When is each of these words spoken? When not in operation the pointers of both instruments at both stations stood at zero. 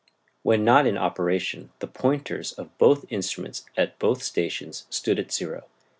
When 0.41 0.65
not 0.65 0.87
in 0.87 0.97
operation 0.97 1.69
the 1.77 1.85
pointers 1.85 2.53
of 2.53 2.75
both 2.79 3.05
instruments 3.09 3.67
at 3.77 3.99
both 3.99 4.23
stations 4.23 4.87
stood 4.89 5.19
at 5.19 5.31
zero. 5.31 5.65